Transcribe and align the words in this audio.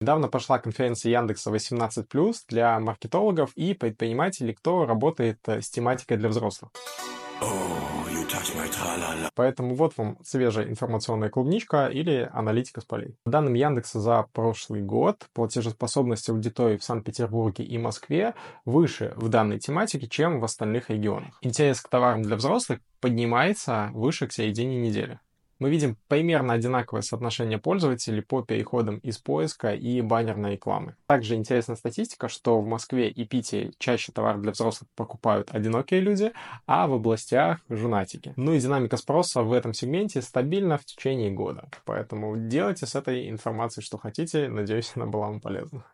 Недавно 0.00 0.28
прошла 0.28 0.60
конференция 0.60 1.10
Яндекса 1.10 1.50
18+, 1.50 2.34
для 2.48 2.78
маркетологов 2.78 3.50
и 3.56 3.74
предпринимателей, 3.74 4.54
кто 4.54 4.86
работает 4.86 5.40
э, 5.48 5.60
с 5.60 5.70
тематикой 5.70 6.18
для 6.18 6.28
взрослых. 6.28 6.70
Поэтому 9.34 9.74
вот 9.74 9.96
вам 9.96 10.18
свежая 10.24 10.68
информационная 10.68 11.30
клубничка 11.30 11.88
или 11.88 12.30
аналитика 12.32 12.80
с 12.80 12.84
полей. 12.84 13.16
По 13.24 13.30
данным 13.32 13.54
Яндекса 13.54 14.00
за 14.00 14.24
прошлый 14.32 14.82
год 14.82 15.26
платежеспособность 15.32 16.28
аудитории 16.28 16.76
в 16.76 16.84
Санкт-Петербурге 16.84 17.64
и 17.64 17.76
Москве 17.78 18.34
выше 18.64 19.14
в 19.16 19.28
данной 19.28 19.58
тематике, 19.58 20.06
чем 20.06 20.38
в 20.38 20.44
остальных 20.44 20.90
регионах. 20.90 21.38
Интерес 21.40 21.80
к 21.80 21.88
товарам 21.88 22.22
для 22.22 22.36
взрослых 22.36 22.78
поднимается 23.00 23.90
выше 23.94 24.28
к 24.28 24.32
середине 24.32 24.78
недели 24.78 25.18
мы 25.58 25.70
видим 25.70 25.96
примерно 26.08 26.54
одинаковое 26.54 27.02
соотношение 27.02 27.58
пользователей 27.58 28.22
по 28.22 28.42
переходам 28.42 28.98
из 28.98 29.18
поиска 29.18 29.74
и 29.74 30.00
баннерной 30.00 30.52
рекламы. 30.52 30.94
Также 31.06 31.34
интересная 31.34 31.76
статистика, 31.76 32.28
что 32.28 32.60
в 32.60 32.66
Москве 32.66 33.10
и 33.10 33.24
Питере 33.24 33.72
чаще 33.78 34.12
товар 34.12 34.38
для 34.38 34.52
взрослых 34.52 34.88
покупают 34.94 35.50
одинокие 35.52 36.00
люди, 36.00 36.32
а 36.66 36.86
в 36.86 36.94
областях— 36.94 37.60
журнатики. 37.68 38.32
Ну 38.36 38.52
и 38.52 38.60
динамика 38.60 38.96
спроса 38.96 39.42
в 39.42 39.52
этом 39.52 39.74
сегменте 39.74 40.22
стабильна 40.22 40.78
в 40.78 40.84
течение 40.84 41.30
года. 41.30 41.68
Поэтому 41.84 42.36
делайте 42.36 42.86
с 42.86 42.94
этой 42.94 43.28
информацией, 43.28 43.84
что 43.84 43.98
хотите. 43.98 44.48
Надеюсь, 44.48 44.92
она 44.94 45.06
была 45.06 45.26
вам 45.26 45.40
полезна. 45.40 45.84